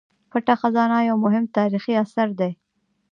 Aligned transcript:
پټه 0.29 0.53
خزانه 0.61 0.97
یو 1.09 1.17
مهم 1.25 1.45
تاریخي 1.57 1.93
اثر 2.03 2.27
دی. 2.39 2.51